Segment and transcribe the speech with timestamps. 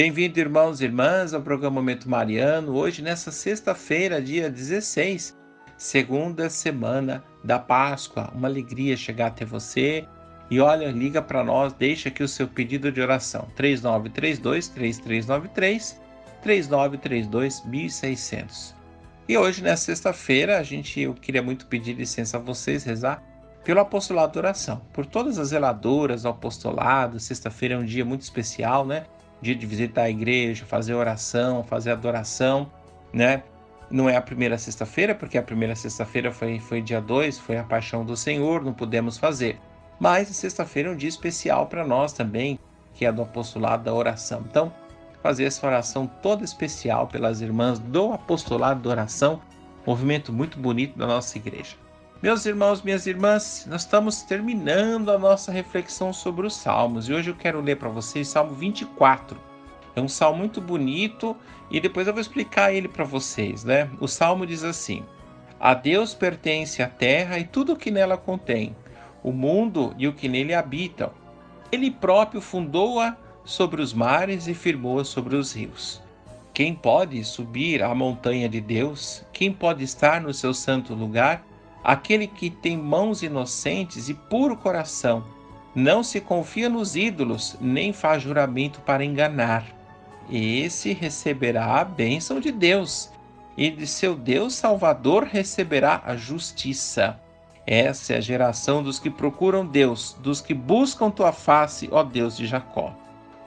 [0.00, 2.72] Bem-vindo, irmãos e irmãs, ao programa Momento Mariano.
[2.76, 5.36] Hoje, nessa sexta-feira, dia 16,
[5.76, 8.30] segunda semana da Páscoa.
[8.32, 10.06] Uma alegria chegar até você.
[10.48, 13.48] E olha, liga para nós, deixa aqui o seu pedido de oração.
[13.56, 16.00] 3932 3393
[16.42, 18.76] 3932 1600.
[19.28, 23.20] E hoje, nessa sexta-feira, a gente eu queria muito pedir licença a vocês rezar
[23.64, 27.18] pelo apostolado de oração, por todas as zeladoras do apostolado.
[27.18, 29.04] Sexta-feira é um dia muito especial, né?
[29.40, 32.70] Dia de visitar a igreja, fazer oração, fazer adoração,
[33.12, 33.42] né?
[33.90, 37.64] Não é a primeira sexta-feira, porque a primeira sexta-feira foi, foi dia 2, foi a
[37.64, 39.58] paixão do Senhor, não pudemos fazer.
[39.98, 42.58] Mas a sexta-feira é um dia especial para nós também,
[42.94, 44.44] que é do apostolado da oração.
[44.48, 44.72] Então,
[45.22, 49.40] fazer essa oração toda especial pelas irmãs do apostolado da oração,
[49.86, 51.76] movimento muito bonito da nossa igreja.
[52.20, 57.30] Meus irmãos, minhas irmãs, nós estamos terminando a nossa reflexão sobre os Salmos e hoje
[57.30, 59.38] eu quero ler para vocês Salmo 24.
[59.94, 61.36] É um salmo muito bonito
[61.70, 63.88] e depois eu vou explicar ele para vocês, né?
[64.00, 65.04] O salmo diz assim:
[65.60, 68.74] A Deus pertence a terra e tudo o que nela contém,
[69.22, 71.12] o mundo e o que nele habitam.
[71.70, 76.02] Ele próprio fundou-a sobre os mares e firmou-a sobre os rios.
[76.52, 79.24] Quem pode subir à montanha de Deus?
[79.32, 81.46] Quem pode estar no seu santo lugar?
[81.82, 85.24] Aquele que tem mãos inocentes e puro coração,
[85.74, 89.64] não se confia nos ídolos, nem faz juramento para enganar.
[90.30, 93.10] Esse receberá a bênção de Deus,
[93.56, 97.20] e de seu Deus Salvador receberá a justiça.
[97.66, 102.36] Essa é a geração dos que procuram Deus, dos que buscam tua face, ó Deus
[102.36, 102.94] de Jacó.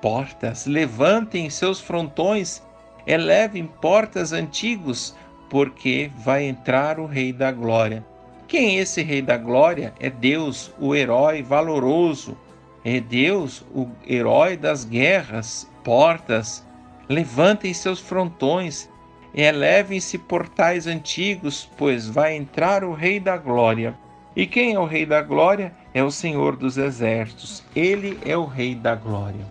[0.00, 2.62] Portas, levantem seus frontões,
[3.06, 5.14] elevem portas antigos,
[5.48, 8.04] porque vai entrar o Rei da Glória.
[8.50, 9.94] Quem é esse Rei da Glória?
[10.00, 12.36] É Deus, o herói valoroso.
[12.84, 16.66] É Deus, o herói das guerras, portas.
[17.08, 18.90] Levantem seus frontões,
[19.32, 23.96] elevem-se portais antigos, pois vai entrar o Rei da Glória.
[24.34, 25.72] E quem é o Rei da Glória?
[25.94, 27.62] É o Senhor dos Exércitos.
[27.76, 29.46] Ele é o Rei da Glória.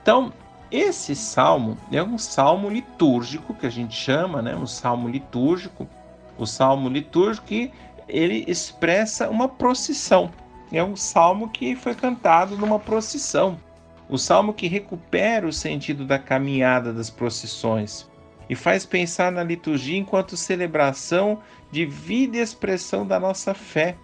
[0.00, 0.32] Então,
[0.70, 4.56] esse salmo é um salmo litúrgico que a gente chama, né?
[4.56, 5.86] Um salmo litúrgico.
[6.38, 7.70] O salmo litúrgico que
[8.10, 10.30] ele expressa uma procissão.
[10.72, 13.58] É um salmo que foi cantado numa procissão.
[14.08, 18.08] O salmo que recupera o sentido da caminhada das procissões
[18.48, 21.40] e faz pensar na liturgia enquanto celebração
[21.70, 23.96] de vida e expressão da nossa fé.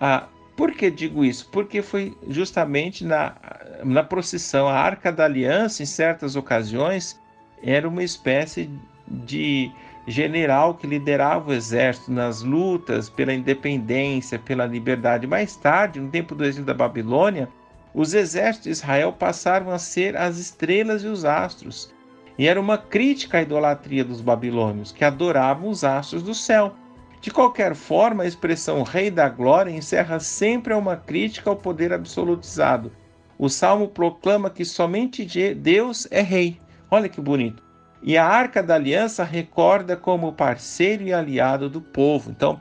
[0.00, 0.26] Ah,
[0.56, 1.48] por que digo isso?
[1.52, 3.36] Porque foi justamente na,
[3.84, 7.20] na procissão, a Arca da Aliança, em certas ocasiões,
[7.62, 8.68] era uma espécie
[9.06, 9.70] de
[10.06, 15.26] general que liderava o exército nas lutas pela independência, pela liberdade.
[15.26, 17.48] Mais tarde, no tempo do exílio da Babilônia,
[17.92, 21.92] os exércitos de Israel passaram a ser as estrelas e os astros.
[22.38, 26.74] E era uma crítica à idolatria dos babilônios, que adoravam os astros do céu.
[27.20, 32.92] De qualquer forma, a expressão Rei da Glória encerra sempre uma crítica ao poder absolutizado.
[33.38, 36.60] O salmo proclama que somente Deus é rei.
[36.90, 37.65] Olha que bonito.
[38.02, 42.30] E a Arca da Aliança recorda como parceiro e aliado do povo.
[42.30, 42.60] Então,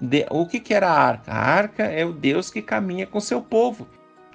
[0.00, 1.32] de, o que, que era a arca?
[1.32, 3.86] A arca é o Deus que caminha com seu povo.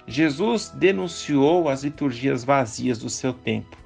[0.06, 3.76] Jesus denunciou as liturgias vazias do seu tempo.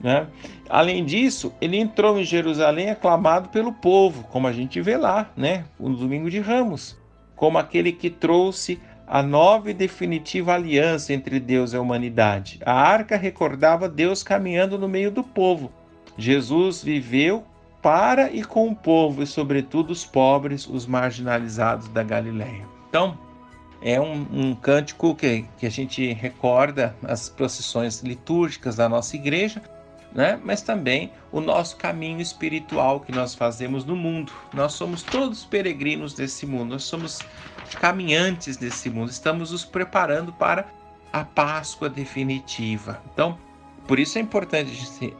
[0.00, 0.26] Né?
[0.68, 5.64] Além disso, ele entrou em Jerusalém aclamado pelo povo, como a gente vê lá, né?
[5.78, 6.96] no domingo de Ramos,
[7.36, 12.58] como aquele que trouxe a nova e definitiva aliança entre Deus e a humanidade.
[12.64, 15.70] A arca recordava Deus caminhando no meio do povo
[16.16, 17.44] Jesus viveu
[17.82, 22.66] para e com o povo, e sobretudo os pobres, os marginalizados da Galileia.
[22.88, 23.18] Então,
[23.82, 29.60] é um, um cântico que, que a gente recorda as procissões litúrgicas da nossa igreja,
[30.14, 30.40] né?
[30.42, 34.32] mas também o nosso caminho espiritual que nós fazemos no mundo.
[34.54, 37.18] Nós somos todos peregrinos desse mundo, nós somos
[37.78, 40.66] caminhantes desse mundo, estamos nos preparando para
[41.12, 43.02] a Páscoa definitiva.
[43.12, 43.36] Então,
[43.86, 45.14] por isso é importante a gente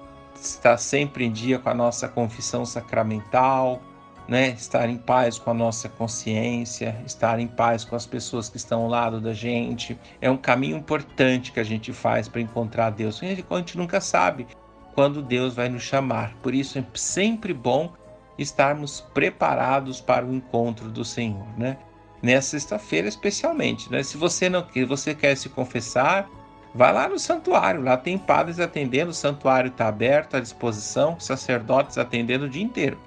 [0.50, 3.80] estar sempre em dia com a nossa confissão sacramental,
[4.26, 4.50] né?
[4.50, 8.82] estar em paz com a nossa consciência, estar em paz com as pessoas que estão
[8.82, 9.98] ao lado da gente.
[10.20, 13.22] É um caminho importante que a gente faz para encontrar Deus.
[13.22, 14.46] A gente nunca sabe
[14.94, 16.34] quando Deus vai nos chamar.
[16.42, 17.92] Por isso é sempre bom
[18.38, 21.76] estarmos preparados para o encontro do Senhor, né?
[22.22, 24.02] Nessa sexta-feira especialmente, né?
[24.02, 26.28] Se você não você quer se confessar,
[26.74, 31.96] vai lá no santuário, lá tem padres atendendo, o santuário está aberto à disposição, sacerdotes
[31.96, 32.98] atendendo o dia inteiro,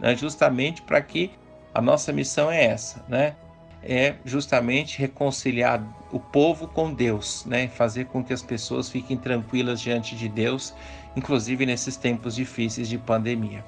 [0.00, 0.16] né?
[0.16, 1.30] Justamente para que
[1.72, 3.36] a nossa missão é essa, né?
[3.84, 7.68] É justamente reconciliar o povo com Deus, né?
[7.68, 10.74] Fazer com que as pessoas fiquem tranquilas diante de Deus,
[11.16, 13.64] inclusive nesses tempos difíceis de pandemia.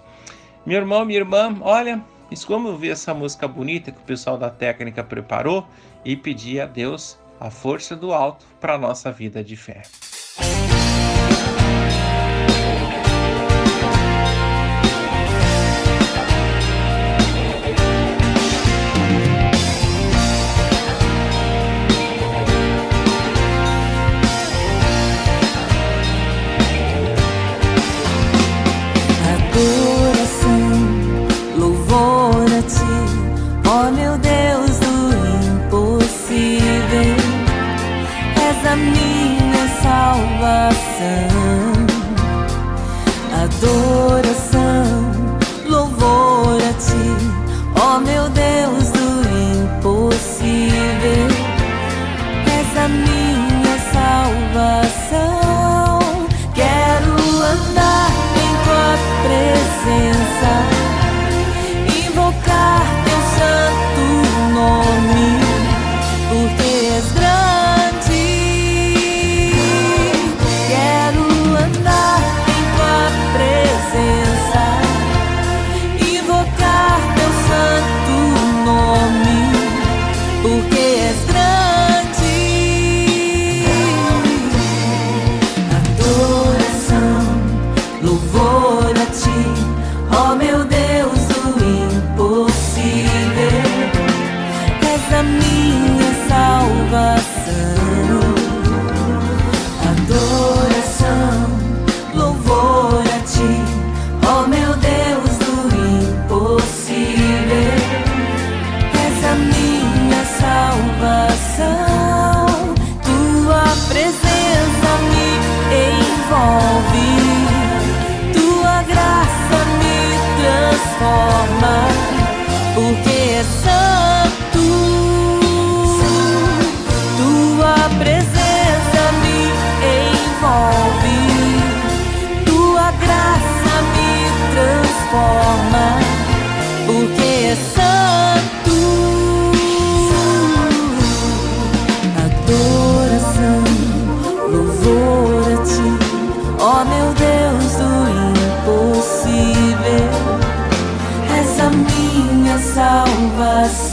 [0.66, 2.02] Meu irmão, minha irmã, olha,
[2.46, 5.66] como ouvir essa música bonita que o pessoal da técnica preparou
[6.04, 9.82] e pedir a Deus a força do alto para a nossa vida de fé.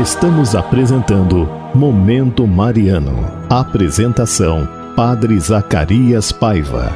[0.00, 3.18] Estamos apresentando Momento Mariano.
[3.50, 4.66] Apresentação:
[4.96, 6.90] Padre Zacarias Paiva.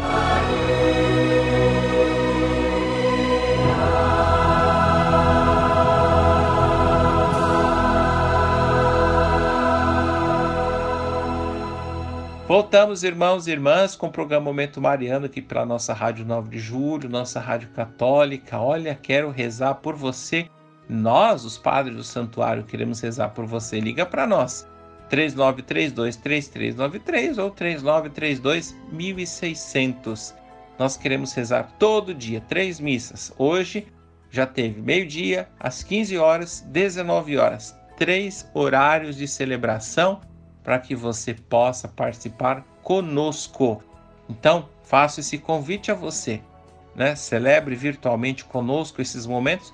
[12.49, 16.59] Voltamos, irmãos e irmãs, com o programa Momento Mariano aqui para nossa Rádio 9 de
[16.59, 18.59] Julho, nossa Rádio Católica.
[18.59, 20.49] Olha, quero rezar por você
[20.89, 23.81] nós, os padres do santuário, queremos rezar por você.
[23.81, 24.69] Liga para nós.
[25.11, 30.35] 3932-3393 ou 3932-1600.
[30.79, 33.33] Nós queremos rezar todo dia, três missas.
[33.39, 33.87] Hoje
[34.31, 37.77] já teve meio-dia, às 15 horas, 19 horas.
[37.97, 40.21] Três horários de celebração
[40.65, 43.81] para que você possa participar conosco.
[44.29, 46.43] Então, faço esse convite a você.
[46.97, 47.15] Né?
[47.15, 49.73] Celebre virtualmente conosco esses momentos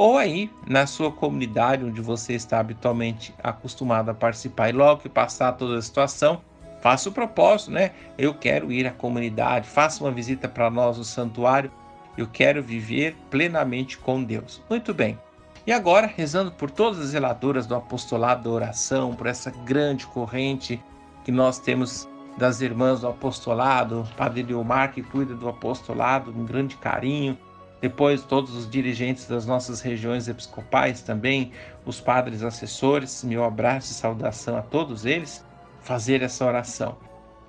[0.00, 4.70] ou aí na sua comunidade onde você está habitualmente acostumado a participar.
[4.70, 6.40] E logo que passar toda a situação,
[6.80, 7.90] faça o propósito, né?
[8.16, 11.70] Eu quero ir à comunidade, faça uma visita para nós no santuário.
[12.16, 14.62] Eu quero viver plenamente com Deus.
[14.70, 15.18] Muito bem.
[15.66, 20.82] E agora, rezando por todas as zeladoras do apostolado da oração, por essa grande corrente
[21.26, 26.74] que nós temos das irmãs do apostolado, Padre Leomar que cuida do apostolado, um grande
[26.78, 27.36] carinho,
[27.80, 31.52] depois todos os dirigentes das nossas regiões episcopais também,
[31.84, 35.44] os padres assessores, meu abraço e saudação a todos eles,
[35.80, 36.96] fazer essa oração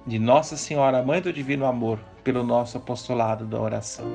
[0.07, 4.05] de Nossa Senhora, Mãe do Divino Amor, pelo nosso apostolado da oração.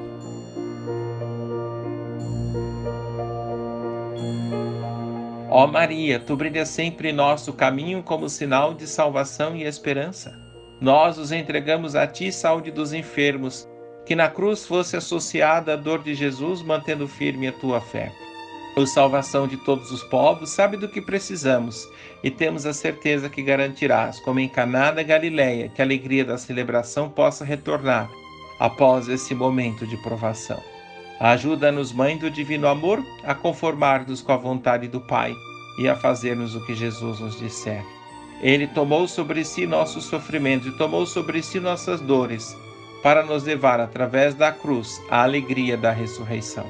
[5.49, 10.39] Ó Maria, tu brilhas sempre em nosso caminho como sinal de salvação e esperança.
[10.81, 13.67] Nós os entregamos a ti, saúde dos enfermos
[14.07, 18.13] que na cruz fosse associada a dor de Jesus, mantendo firme a tua fé.
[18.77, 21.89] O salvação de todos os povos, sabe do que precisamos
[22.23, 26.39] e temos a certeza que garantirás, como em Caná da Galileia, que a alegria da
[26.39, 28.09] celebração possa retornar
[28.61, 30.63] após esse momento de provação.
[31.19, 35.35] Ajuda-nos, Mãe do Divino Amor, a conformar-nos com a vontade do Pai
[35.79, 37.83] e a fazermos o que Jesus nos disser.
[38.43, 42.55] Ele tomou sobre si nossos sofrimentos e tomou sobre si nossas dores
[43.07, 46.67] para nos levar através da cruz à alegria da ressurreição.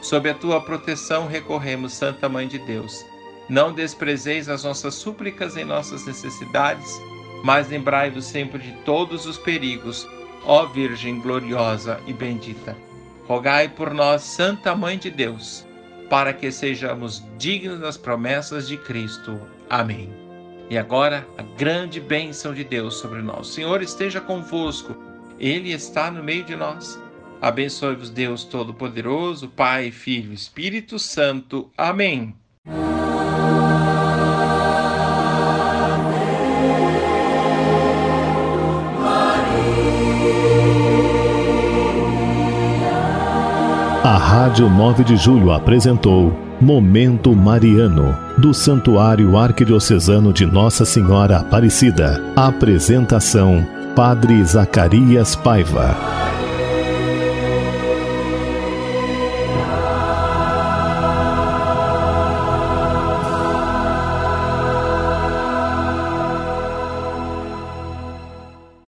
[0.00, 3.04] Sob a tua proteção recorremos, Santa Mãe de Deus.
[3.50, 6.98] Não desprezeis as nossas súplicas em nossas necessidades,
[7.44, 10.08] mas lembrai-vos sempre de todos os perigos,
[10.46, 12.74] ó Virgem gloriosa e bendita.
[13.28, 15.66] Rogai por nós, Santa Mãe de Deus,
[16.08, 19.38] para que sejamos dignos das promessas de Cristo.
[19.68, 20.10] Amém.
[20.70, 23.50] E agora, a grande bênção de Deus sobre nós.
[23.50, 24.96] O Senhor esteja convosco.
[25.38, 26.98] Ele está no meio de nós.
[27.40, 31.70] Abençoe-vos, Deus Todo-Poderoso, Pai, Filho Espírito Santo.
[31.76, 32.34] Amém.
[44.02, 52.22] A Rádio 9 de Julho apresentou Momento Mariano, do Santuário Arquidiocesano de Nossa Senhora Aparecida.
[52.36, 56.43] Apresentação Padre Zacarias Paiva.